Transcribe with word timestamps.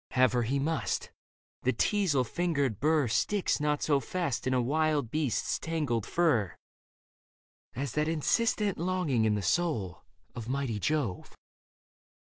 Have 0.13 0.33
her 0.33 0.41
he 0.41 0.57
must: 0.57 1.11
the 1.61 1.71
teasel 1.73 2.23
fingered 2.23 2.79
burr 2.79 3.07
Sticks 3.07 3.59
not 3.59 3.83
so 3.83 3.99
fast 3.99 4.47
in 4.47 4.53
a 4.55 4.59
wild 4.59 5.11
beast's 5.11 5.59
tangled 5.59 6.07
fur 6.07 6.55
As 7.75 7.91
that 7.91 8.07
insistent 8.07 8.79
longing 8.79 9.25
in 9.25 9.35
the 9.35 9.43
soul 9.43 10.03
Of 10.33 10.49
mighty 10.49 10.79
Jove. 10.79 11.35